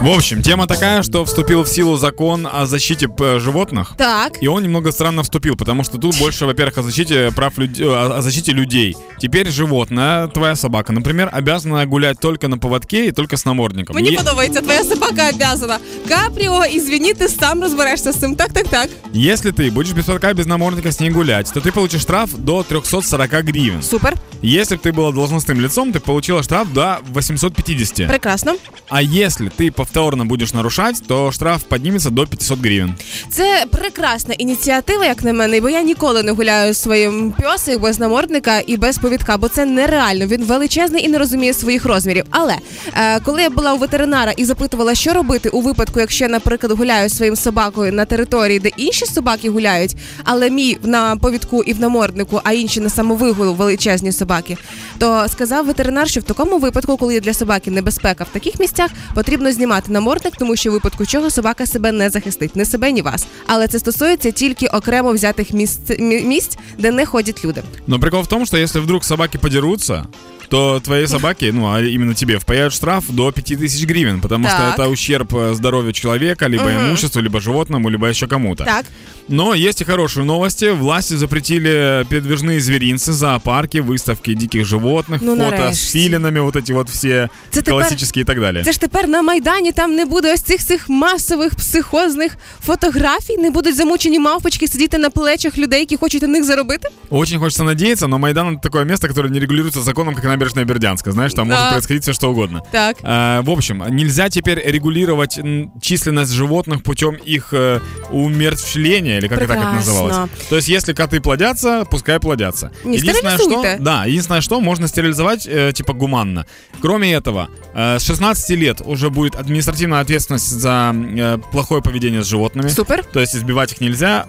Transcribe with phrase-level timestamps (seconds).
[0.00, 3.94] В общем, тема такая, что вступил в силу закон о защите п- животных.
[3.96, 4.42] Так.
[4.42, 8.16] И он немного странно вступил, потому что тут больше, во-первых, о защите прав людей, о
[8.18, 8.94] о защите людей.
[9.18, 13.96] Теперь животное, твоя собака, например, обязана гулять только на поводке и только с намордником.
[13.96, 15.78] Мені Е- подобається, твоя собака обязана.
[16.08, 18.36] Капріо, ізвіні, ти сам розберешся з цим.
[18.36, 18.88] Так, так, так.
[19.14, 22.62] Если ты будешь без поводка, без намордника с ней гулять, то ты получишь штраф до
[22.62, 23.82] 340 гривен.
[23.82, 24.14] Супер.
[24.42, 28.08] Если бы ты была должностным лицом, ты получила штраф до 850.
[28.08, 28.54] Прекрасно.
[28.88, 32.93] А если ты повторно будешь нарушать, то штраф поднимется до 500 гривен.
[33.29, 38.61] Це прекрасна ініціатива, як на мене, бо я ніколи не гуляю своїм пьосик без намордника
[38.67, 40.25] і без повідка, бо це нереально.
[40.25, 42.23] Він величезний і не розуміє своїх розмірів.
[42.29, 42.55] Але
[42.93, 46.71] е, коли я була у ветеринара і запитувала, що робити у випадку, якщо я, наприклад,
[46.71, 51.79] гуляю своїм собакою на території, де інші собаки гуляють, але мій на повідку і в
[51.79, 54.57] наморднику, а інші на самовигулу величезні собаки,
[54.97, 58.89] то сказав ветеринар, що в такому випадку, коли є для собаки небезпека в таких місцях,
[59.15, 63.01] потрібно знімати намордник, тому що в випадку чого собака себе не захистить, не себе, ні
[63.01, 63.27] вас.
[63.47, 67.63] Але це стосується тільки окремо взятих місць, місць де не ходять люди.
[67.87, 70.05] Но прикол в тому, що якщо вдруг собаки подерутся,
[70.50, 74.54] то твоей собаке, ну, а именно тебе, впаяют штраф до 5000 гривен, потому Так.
[74.54, 76.86] что это ущерб э, здоровью человека, либо Мгм.
[76.86, 78.64] имуществу, либо животному, либо еще кому-то.
[78.64, 78.84] Так,
[79.28, 80.70] Но есть и хорошие новости.
[80.70, 85.74] Власти запретили передвижные зверинцы, зоопарки, выставки диких животных, Ну, фото нарешті.
[85.86, 88.64] с филинами, вот эти вот все Це тепер- классические и так далее.
[88.64, 93.50] це ж тепер на майдані там не буде ось цих цих масових психозних фотографій, не
[93.50, 96.88] будуть замучені мавпочки сидіти на плечах людей, які хочуть на них заробити.
[97.10, 101.11] Очень хочется надеяться, но Майдан это такое место, которое не регулируется законом, как набережная Бердянска.
[101.11, 101.55] Знаешь, там Да.
[101.55, 102.61] может происходить все что угодно.
[102.71, 102.97] Так.
[103.03, 105.39] Э, В общем, нельзя теперь регулировать
[105.81, 107.79] численность животных путем их э,
[108.11, 109.91] умерщвления, или как это так это Прекрасно.
[109.93, 110.29] называлось.
[110.49, 112.71] То есть, если коты плодятся, пускай плодятся.
[112.83, 116.45] Не единственное, что, да, единственное, что можно стерилизовать э, типа гуманно.
[116.81, 122.27] Кроме этого, э, с 16 лет уже будет административная ответственность за э, плохое поведение с
[122.27, 122.69] животными.
[122.69, 123.03] Супер.
[123.03, 124.25] То есть избивать их нельзя,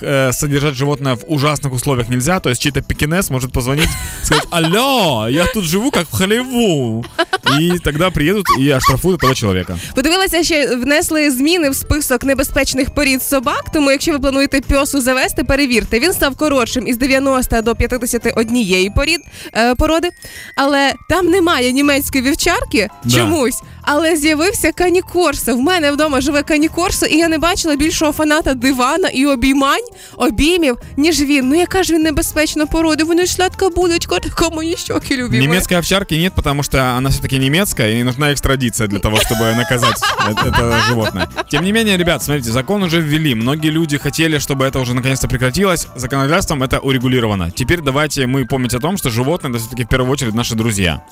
[0.00, 2.40] э, содержать животное в ужасных условиях нельзя.
[2.40, 3.88] То есть чей-то пекинес может позвонить,
[4.22, 7.05] сказать, алло, я тут живу как в Холливуд.
[7.60, 9.78] И тогда приедут и оштрафуют этого человека.
[9.94, 13.64] Подивилася, ще внесли зміни в список небезпечних порід собак.
[13.72, 15.98] Тому, якщо ви плануєте пьосу завести, перевірте.
[16.00, 19.20] Він став коротшим із 90 до 51 порід
[19.54, 20.08] е, породи.
[20.56, 23.16] Але там немає німецької вівчарки Да.
[23.16, 23.62] чомусь.
[23.82, 25.56] Але з'явився канікорсо.
[25.56, 29.84] В мене вдома живе канікорсо, і я не бачила більшого фаната дивана і обіймань,
[30.16, 31.48] обіймів, ніж він.
[31.48, 33.04] Ну яка ж він небезпечна порода?
[33.04, 35.46] Вони ж сладко будуть, котико мої щоки любимі.
[35.46, 36.78] Немецкой овчарки нет, потому что
[37.32, 41.28] она все-таки немецкая, и нужна экстрадиция для того, чтобы наказать э- это животное.
[41.48, 43.34] Тем не менее, ребят, смотрите, закон уже ввели.
[43.34, 45.88] Многие люди хотели, чтобы это уже наконец-то прекратилось.
[45.94, 47.50] Законодательством это урегулировано.
[47.50, 51.02] Теперь давайте мы помнить о том, что животные это все-таки в первую очередь наши друзья.